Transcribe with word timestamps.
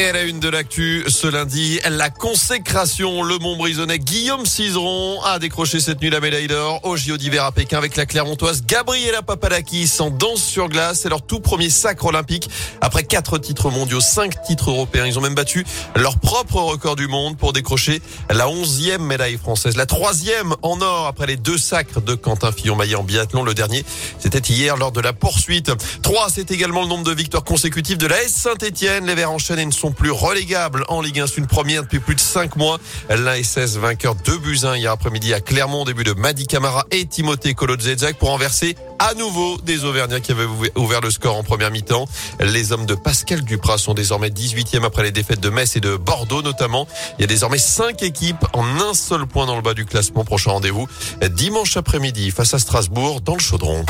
Et 0.00 0.04
à 0.04 0.12
la 0.12 0.22
une 0.22 0.38
de 0.38 0.48
l'actu, 0.48 1.02
ce 1.08 1.26
lundi, 1.26 1.80
la 1.90 2.08
consécration. 2.08 3.24
Le 3.24 3.36
Montbrisonnais 3.38 3.98
Guillaume 3.98 4.46
Cizeron 4.46 5.20
a 5.24 5.40
décroché 5.40 5.80
cette 5.80 6.00
nuit 6.00 6.08
la 6.08 6.20
médaille 6.20 6.46
d'or 6.46 6.78
au 6.84 6.96
JO 6.96 7.16
d'hiver 7.16 7.42
à 7.42 7.50
Pékin 7.50 7.78
avec 7.78 7.96
la 7.96 8.06
Clermontoise 8.06 8.62
Gabriela 8.64 9.22
Papadakis 9.22 9.90
en 9.98 10.10
danse 10.10 10.40
sur 10.40 10.68
glace. 10.68 11.00
C'est 11.00 11.08
leur 11.08 11.22
tout 11.22 11.40
premier 11.40 11.68
sacre 11.68 12.04
olympique. 12.04 12.48
Après 12.80 13.02
quatre 13.02 13.38
titres 13.38 13.70
mondiaux, 13.70 14.00
cinq 14.00 14.40
titres 14.42 14.70
européens, 14.70 15.04
ils 15.04 15.18
ont 15.18 15.20
même 15.20 15.34
battu 15.34 15.66
leur 15.96 16.20
propre 16.20 16.60
record 16.60 16.94
du 16.94 17.08
monde 17.08 17.36
pour 17.36 17.52
décrocher 17.52 18.00
la 18.30 18.48
onzième 18.48 19.02
médaille 19.02 19.36
française. 19.36 19.76
La 19.76 19.86
troisième 19.86 20.54
en 20.62 20.80
or 20.80 21.08
après 21.08 21.26
les 21.26 21.36
deux 21.36 21.58
sacres 21.58 22.00
de 22.00 22.14
Quentin 22.14 22.52
Fillon-Maillet 22.52 22.94
en 22.94 23.02
biathlon. 23.02 23.42
Le 23.42 23.52
dernier, 23.52 23.84
c'était 24.20 24.38
hier 24.38 24.76
lors 24.76 24.92
de 24.92 25.00
la 25.00 25.12
poursuite. 25.12 25.72
Trois, 26.02 26.28
c'est 26.32 26.52
également 26.52 26.82
le 26.82 26.88
nombre 26.88 27.02
de 27.02 27.12
victoires 27.12 27.42
consécutives 27.42 27.98
de 27.98 28.06
la 28.06 28.22
S 28.22 28.32
Saint-Etienne. 28.32 29.04
Les 29.06 29.16
Verts 29.16 29.32
enchaînent 29.32 29.58
et 29.58 29.66
ne 29.66 29.72
plus 29.90 30.10
relégables 30.10 30.84
en 30.88 31.00
Ligue 31.00 31.20
1. 31.20 31.26
C'est 31.26 31.38
une 31.38 31.46
première 31.46 31.82
depuis 31.82 32.00
plus 32.00 32.14
de 32.14 32.20
cinq 32.20 32.56
mois. 32.56 32.78
L'ASS 33.08 33.76
vainqueur 33.76 34.14
de 34.14 34.36
buts 34.36 34.58
hier 34.76 34.92
après-midi 34.92 35.34
à 35.34 35.40
Clermont, 35.40 35.84
début 35.84 36.04
de 36.04 36.12
Madi 36.12 36.46
Camara 36.46 36.86
et 36.90 37.06
Timothée 37.06 37.54
Kolodzezak 37.54 38.16
pour 38.18 38.30
renverser 38.30 38.76
à 38.98 39.14
nouveau 39.14 39.58
des 39.62 39.84
Auvergnats 39.84 40.20
qui 40.20 40.32
avaient 40.32 40.46
ouvert 40.76 41.00
le 41.00 41.10
score 41.10 41.36
en 41.36 41.42
première 41.42 41.70
mi-temps. 41.70 42.06
Les 42.40 42.72
hommes 42.72 42.86
de 42.86 42.94
Pascal 42.94 43.42
Duprat 43.42 43.78
sont 43.78 43.94
désormais 43.94 44.30
18e 44.30 44.84
après 44.84 45.04
les 45.04 45.12
défaites 45.12 45.40
de 45.40 45.50
Metz 45.50 45.76
et 45.76 45.80
de 45.80 45.96
Bordeaux 45.96 46.42
notamment. 46.42 46.88
Il 47.18 47.22
y 47.22 47.24
a 47.24 47.28
désormais 47.28 47.58
cinq 47.58 48.02
équipes 48.02 48.44
en 48.52 48.64
un 48.80 48.94
seul 48.94 49.26
point 49.26 49.46
dans 49.46 49.56
le 49.56 49.62
bas 49.62 49.74
du 49.74 49.84
classement. 49.84 50.24
Prochain 50.24 50.50
rendez-vous 50.50 50.88
dimanche 51.30 51.76
après-midi 51.76 52.30
face 52.30 52.54
à 52.54 52.58
Strasbourg 52.58 53.20
dans 53.20 53.34
le 53.34 53.40
Chaudron. 53.40 53.84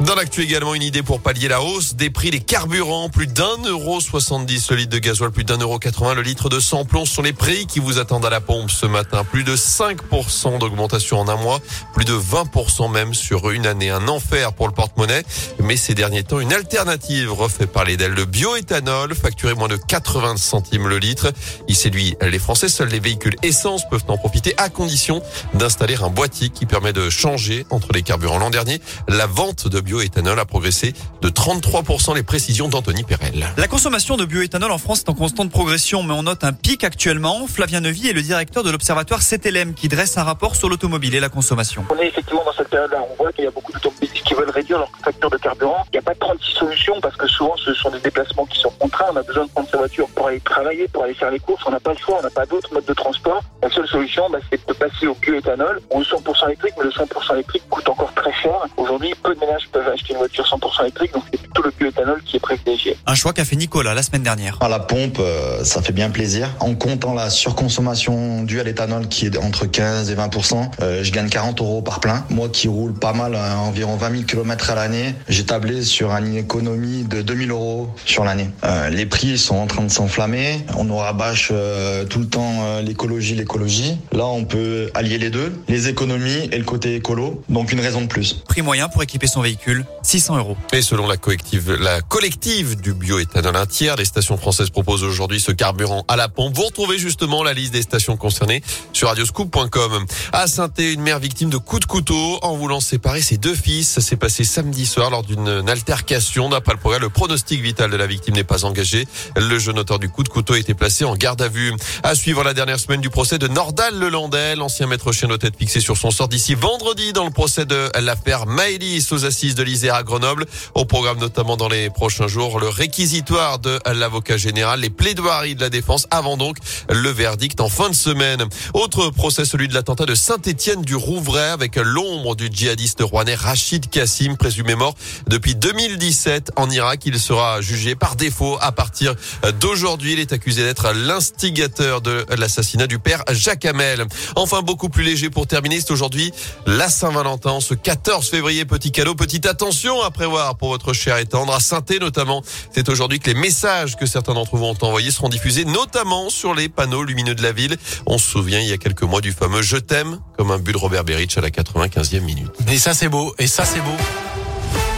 Dans 0.00 0.14
l'actu 0.14 0.42
également, 0.42 0.76
une 0.76 0.82
idée 0.84 1.02
pour 1.02 1.20
pallier 1.20 1.48
la 1.48 1.60
hausse 1.60 1.96
des 1.96 2.08
prix 2.08 2.30
des 2.30 2.38
carburants. 2.38 3.10
Plus 3.10 3.26
d'un 3.26 3.56
euro 3.66 4.00
70 4.00 4.70
le 4.70 4.76
litre 4.76 4.92
de 4.92 4.98
gasoil, 4.98 5.32
plus 5.32 5.42
d'un 5.42 5.58
euro 5.58 5.80
80 5.80 6.14
le 6.14 6.22
litre 6.22 6.48
de 6.48 6.60
samplon 6.60 7.04
sont 7.04 7.20
les 7.20 7.32
prix 7.32 7.66
qui 7.66 7.80
vous 7.80 7.98
attendent 7.98 8.24
à 8.24 8.30
la 8.30 8.40
pompe 8.40 8.70
ce 8.70 8.86
matin. 8.86 9.24
Plus 9.24 9.42
de 9.42 9.56
5% 9.56 10.60
d'augmentation 10.60 11.18
en 11.18 11.28
un 11.28 11.34
mois, 11.34 11.58
plus 11.94 12.04
de 12.04 12.14
20% 12.14 12.92
même 12.92 13.12
sur 13.12 13.50
une 13.50 13.66
année. 13.66 13.90
Un 13.90 14.06
enfer 14.06 14.52
pour 14.52 14.68
le 14.68 14.72
porte-monnaie. 14.72 15.24
Mais 15.58 15.76
ces 15.76 15.94
derniers 15.94 16.22
temps, 16.22 16.38
une 16.38 16.52
alternative 16.52 17.32
refait 17.32 17.66
parler 17.66 17.96
d'elle. 17.96 18.12
Le 18.12 18.24
bioéthanol, 18.24 19.16
facturé 19.16 19.54
moins 19.54 19.68
de 19.68 19.76
80 19.76 20.36
centimes 20.36 20.86
le 20.86 20.98
litre. 20.98 21.32
Il 21.66 21.74
séduit 21.74 22.16
les 22.22 22.38
Français. 22.38 22.68
Seuls 22.68 22.88
les 22.88 23.00
véhicules 23.00 23.36
essence 23.42 23.82
peuvent 23.90 24.04
en 24.06 24.16
profiter 24.16 24.54
à 24.58 24.68
condition 24.68 25.22
d'installer 25.54 25.96
un 25.96 26.10
boîtier 26.10 26.50
qui 26.50 26.66
permet 26.66 26.92
de 26.92 27.10
changer 27.10 27.66
entre 27.70 27.92
les 27.92 28.02
carburants. 28.02 28.38
L'an 28.38 28.50
dernier, 28.50 28.80
la 29.08 29.26
vente 29.26 29.66
de 29.66 29.87
bioéthanol 29.88 30.38
a 30.38 30.44
progressé 30.44 30.92
de 31.22 31.28
33%. 31.30 32.14
Les 32.14 32.22
précisions 32.22 32.68
d'Anthony 32.68 33.04
Perel. 33.04 33.46
La 33.56 33.68
consommation 33.68 34.18
de 34.18 34.26
bioéthanol 34.26 34.70
en 34.70 34.76
France 34.76 35.00
est 35.00 35.08
en 35.08 35.14
constante 35.14 35.50
progression, 35.50 36.02
mais 36.02 36.12
on 36.12 36.24
note 36.24 36.44
un 36.44 36.52
pic 36.52 36.84
actuellement. 36.84 37.46
Flavien 37.46 37.80
Nevy 37.80 38.08
est 38.08 38.12
le 38.12 38.20
directeur 38.20 38.62
de 38.62 38.70
l'observatoire 38.70 39.20
CTLM 39.22 39.72
qui 39.72 39.88
dresse 39.88 40.18
un 40.18 40.24
rapport 40.24 40.56
sur 40.56 40.68
l'automobile 40.68 41.14
et 41.14 41.20
la 41.20 41.30
consommation. 41.30 41.86
On 41.90 41.98
est 41.98 42.08
effectivement 42.08 42.44
dans 42.44 42.47
cette 42.47 42.47
période-là. 42.68 43.04
On 43.10 43.22
voit 43.22 43.32
qu'il 43.32 43.44
y 43.44 43.48
a 43.48 43.50
beaucoup 43.50 43.72
d'automobilistes 43.72 44.24
qui 44.24 44.34
veulent 44.34 44.50
réduire 44.50 44.78
leur 44.78 44.90
facture 45.02 45.30
de 45.30 45.36
carburant. 45.36 45.84
Il 45.92 45.96
n'y 45.96 45.98
a 45.98 46.02
pas 46.02 46.14
36 46.14 46.52
solutions 46.52 47.00
parce 47.00 47.16
que 47.16 47.26
souvent 47.26 47.54
ce 47.56 47.74
sont 47.74 47.90
des 47.90 48.00
déplacements 48.00 48.46
qui 48.46 48.58
sont 48.58 48.70
contraints. 48.78 49.06
On 49.12 49.16
a 49.16 49.22
besoin 49.22 49.46
de 49.46 49.50
prendre 49.50 49.68
sa 49.68 49.78
voiture 49.78 50.08
pour 50.14 50.28
aller 50.28 50.40
travailler, 50.40 50.88
pour 50.88 51.04
aller 51.04 51.14
faire 51.14 51.30
les 51.30 51.38
courses. 51.38 51.62
On 51.66 51.70
n'a 51.70 51.80
pas 51.80 51.92
le 51.92 51.98
choix, 51.98 52.16
on 52.20 52.22
n'a 52.22 52.30
pas 52.30 52.46
d'autres 52.46 52.72
modes 52.72 52.84
de 52.84 52.94
transport. 52.94 53.42
La 53.62 53.70
seule 53.70 53.88
solution, 53.88 54.28
bah, 54.30 54.38
c'est 54.50 54.66
de 54.66 54.72
passer 54.72 55.06
au 55.06 55.14
bioéthanol 55.14 55.80
ou 55.90 55.98
au 55.98 56.02
100% 56.02 56.46
électrique, 56.46 56.74
mais 56.78 56.84
le 56.84 56.90
100% 56.90 57.34
électrique 57.34 57.62
coûte 57.68 57.88
encore 57.88 58.12
très 58.14 58.32
cher. 58.32 58.52
Aujourd'hui, 58.76 59.14
peu 59.22 59.34
de 59.34 59.40
ménages 59.40 59.68
peuvent 59.72 59.88
acheter 59.88 60.12
une 60.12 60.18
voiture 60.18 60.44
100% 60.44 60.82
électrique, 60.82 61.12
donc 61.12 61.24
c'est 61.30 61.40
plutôt 61.40 61.62
le 61.62 61.70
bioéthanol 61.78 62.22
qui 62.22 62.36
est 62.36 62.40
privilégié. 62.40 62.96
Un 63.06 63.14
choix 63.14 63.32
qu'a 63.32 63.44
fait 63.44 63.56
Nicolas 63.56 63.94
la 63.94 64.02
semaine 64.02 64.22
dernière. 64.22 64.58
À 64.60 64.68
la 64.68 64.78
pompe, 64.80 65.18
euh, 65.20 65.64
ça 65.64 65.82
fait 65.82 65.92
bien 65.92 66.10
plaisir. 66.10 66.48
En 66.60 66.74
comptant 66.74 67.14
la 67.14 67.30
surconsommation 67.30 68.42
due 68.42 68.60
à 68.60 68.64
l'éthanol 68.64 69.08
qui 69.08 69.26
est 69.26 69.36
entre 69.38 69.66
15 69.66 70.10
et 70.10 70.14
20%, 70.14 70.70
euh, 70.80 71.02
je 71.02 71.12
gagne 71.12 71.28
40 71.28 71.60
euros 71.60 71.82
par 71.82 72.00
plein. 72.00 72.24
Moi 72.30 72.48
qui 72.48 72.57
roule 72.66 72.94
pas 72.94 73.12
mal, 73.12 73.36
euh, 73.36 73.54
environ 73.54 73.96
20 73.96 74.10
000 74.10 74.22
km 74.24 74.70
à 74.70 74.74
l'année, 74.74 75.14
j'ai 75.28 75.44
tablé 75.44 75.84
sur 75.84 76.10
une 76.10 76.36
économie 76.36 77.04
de 77.04 77.22
2000 77.22 77.50
euros 77.50 77.88
sur 78.04 78.24
l'année. 78.24 78.50
Euh, 78.64 78.88
les 78.88 79.06
prix 79.06 79.38
sont 79.38 79.56
en 79.56 79.66
train 79.66 79.82
de 79.82 79.90
s'enflammer. 79.90 80.64
On 80.76 80.84
nous 80.84 80.96
rabâche 80.96 81.50
euh, 81.52 82.04
tout 82.04 82.18
le 82.18 82.26
temps 82.26 82.62
euh, 82.62 82.82
l'écologie, 82.82 83.34
l'écologie. 83.34 83.98
Là, 84.12 84.26
on 84.26 84.44
peut 84.44 84.90
allier 84.94 85.18
les 85.18 85.30
deux, 85.30 85.52
les 85.68 85.88
économies 85.88 86.48
et 86.50 86.58
le 86.58 86.64
côté 86.64 86.94
écolo. 86.94 87.42
Donc 87.48 87.72
une 87.72 87.80
raison 87.80 88.00
de 88.00 88.06
plus. 88.06 88.42
Prix 88.48 88.62
moyen 88.62 88.88
pour 88.88 89.02
équiper 89.02 89.26
son 89.26 89.42
véhicule, 89.42 89.84
600 90.02 90.38
euros. 90.38 90.56
Et 90.72 90.82
selon 90.82 91.06
la 91.06 91.16
collective, 91.16 91.72
la 91.74 92.00
collective 92.00 92.80
du 92.80 92.94
bioéthanol, 92.94 93.56
un 93.56 93.66
tiers 93.66 93.96
des 93.96 94.04
stations 94.04 94.36
françaises 94.36 94.70
proposent 94.70 95.04
aujourd'hui 95.04 95.40
ce 95.40 95.52
carburant 95.52 96.04
à 96.08 96.16
la 96.16 96.28
pompe. 96.28 96.56
Vous 96.56 96.64
retrouvez 96.64 96.98
justement 96.98 97.42
la 97.42 97.52
liste 97.52 97.72
des 97.72 97.82
stations 97.82 98.16
concernées 98.16 98.62
sur 98.92 99.08
radioscoop.com. 99.08 100.06
À 100.32 100.46
saint 100.46 100.68
une 100.78 101.00
mère 101.00 101.18
victime 101.18 101.50
de 101.50 101.56
coups 101.56 101.80
de 101.80 101.86
couteau 101.86 102.38
en 102.48 102.56
voulant 102.56 102.80
séparer 102.80 103.20
ses 103.20 103.36
deux 103.36 103.54
fils. 103.54 103.88
Ça 103.88 104.00
s'est 104.00 104.16
passé 104.16 104.42
samedi 104.42 104.86
soir 104.86 105.10
lors 105.10 105.22
d'une 105.22 105.68
altercation. 105.68 106.48
D'après 106.48 106.72
le 106.72 106.78
progrès, 106.78 106.98
le 106.98 107.10
pronostic 107.10 107.60
vital 107.60 107.90
de 107.90 107.96
la 107.96 108.06
victime 108.06 108.34
n'est 108.34 108.44
pas 108.44 108.64
engagé. 108.64 109.06
Le 109.36 109.58
jeune 109.58 109.78
auteur 109.78 109.98
du 109.98 110.08
coup 110.08 110.22
de 110.22 110.28
couteau 110.28 110.54
a 110.54 110.58
été 110.58 110.74
placé 110.74 111.04
en 111.04 111.14
garde 111.14 111.42
à 111.42 111.48
vue. 111.48 111.74
À 112.02 112.14
suivre 112.14 112.42
la 112.42 112.54
dernière 112.54 112.80
semaine 112.80 113.00
du 113.00 113.10
procès 113.10 113.38
de 113.38 113.48
Nordal 113.48 113.98
Lelandais, 113.98 114.56
l'ancien 114.56 114.86
maître 114.86 115.12
chien 115.12 115.28
aux 115.30 115.36
têtes 115.36 115.56
fixé 115.56 115.80
sur 115.80 115.96
son 115.96 116.10
sort 116.10 116.28
d'ici 116.28 116.54
vendredi 116.54 117.12
dans 117.12 117.24
le 117.24 117.30
procès 117.30 117.66
de 117.66 117.90
l'affaire 118.00 118.46
Maëlys 118.46 119.12
aux 119.12 119.24
assises 119.24 119.54
de 119.54 119.62
l'Isère 119.62 119.94
à 119.94 120.02
Grenoble. 120.02 120.46
Au 120.74 120.84
programme 120.84 121.18
notamment 121.18 121.56
dans 121.56 121.68
les 121.68 121.90
prochains 121.90 122.28
jours, 122.28 122.60
le 122.60 122.68
réquisitoire 122.68 123.58
de 123.58 123.78
l'avocat 123.92 124.36
général, 124.38 124.80
les 124.80 124.90
plaidoiries 124.90 125.54
de 125.54 125.60
la 125.60 125.70
défense 125.70 126.06
avant 126.10 126.36
donc 126.36 126.56
le 126.88 127.10
verdict 127.10 127.60
en 127.60 127.68
fin 127.68 127.90
de 127.90 127.94
semaine. 127.94 128.44
Autre 128.72 129.10
procès, 129.10 129.44
celui 129.44 129.68
de 129.68 129.74
l'attentat 129.74 130.06
de 130.06 130.14
Saint-Étienne 130.14 130.82
du 130.82 130.96
Rouvray 130.96 131.50
avec 131.50 131.76
l'ombre 131.76 132.34
du 132.38 132.48
djihadiste 132.50 133.02
rouennais 133.02 133.34
Rachid 133.34 133.90
Kassim, 133.90 134.36
présumé 134.36 134.76
mort 134.76 134.94
depuis 135.26 135.56
2017 135.56 136.52
en 136.54 136.70
Irak. 136.70 137.02
Il 137.04 137.18
sera 137.18 137.60
jugé 137.60 137.96
par 137.96 138.14
défaut 138.14 138.56
à 138.60 138.70
partir 138.70 139.14
d'aujourd'hui. 139.60 140.12
Il 140.12 140.20
est 140.20 140.32
accusé 140.32 140.62
d'être 140.62 140.92
l'instigateur 140.92 142.00
de 142.00 142.24
l'assassinat 142.38 142.86
du 142.86 143.00
père 143.00 143.24
Jacques 143.32 143.64
Hamel. 143.64 144.06
Enfin, 144.36 144.62
beaucoup 144.62 144.88
plus 144.88 145.02
léger 145.02 145.30
pour 145.30 145.48
terminer, 145.48 145.80
c'est 145.80 145.90
aujourd'hui 145.90 146.32
la 146.64 146.88
Saint-Valentin, 146.88 147.58
ce 147.60 147.74
14 147.74 148.28
février. 148.28 148.64
Petit 148.64 148.92
cadeau, 148.92 149.16
petite 149.16 149.46
attention 149.46 150.00
à 150.02 150.12
prévoir 150.12 150.56
pour 150.56 150.68
votre 150.68 150.92
cher 150.92 151.18
et 151.18 151.26
tendre. 151.26 151.52
À 151.52 151.60
saint 151.60 151.82
notamment, 152.00 152.42
c'est 152.72 152.88
aujourd'hui 152.88 153.18
que 153.18 153.30
les 153.30 153.34
messages 153.34 153.96
que 153.96 154.06
certains 154.06 154.34
d'entre 154.34 154.56
vous 154.56 154.64
ont 154.64 154.78
envoyés 154.82 155.10
seront 155.10 155.28
diffusés, 155.28 155.64
notamment 155.64 156.30
sur 156.30 156.54
les 156.54 156.68
panneaux 156.68 157.02
lumineux 157.02 157.34
de 157.34 157.42
la 157.42 157.52
ville. 157.52 157.76
On 158.06 158.16
se 158.16 158.30
souvient 158.30 158.60
il 158.60 158.68
y 158.68 158.72
a 158.72 158.78
quelques 158.78 159.02
mois 159.02 159.20
du 159.20 159.32
fameux 159.32 159.62
Je 159.62 159.76
t'aime, 159.76 160.20
comme 160.36 160.52
un 160.52 160.58
but 160.58 160.72
de 160.72 160.78
Robert 160.78 161.02
Berich 161.02 161.36
à 161.36 161.40
la 161.40 161.50
95e 161.50 162.20
minute. 162.20 162.27
Et 162.68 162.78
ça 162.78 162.94
c'est 162.94 163.08
beau, 163.08 163.34
et 163.38 163.46
ça 163.46 163.64
c'est 163.64 163.80
beau. 163.80 163.96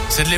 C'est 0.09 0.23
de 0.23 0.29